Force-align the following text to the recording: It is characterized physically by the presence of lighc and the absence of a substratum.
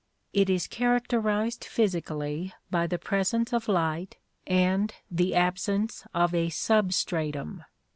It 0.33 0.49
is 0.49 0.65
characterized 0.65 1.63
physically 1.63 2.55
by 2.71 2.87
the 2.87 2.97
presence 2.97 3.53
of 3.53 3.67
lighc 3.67 4.13
and 4.47 4.91
the 5.11 5.35
absence 5.35 6.05
of 6.11 6.33
a 6.33 6.49
substratum. 6.49 7.63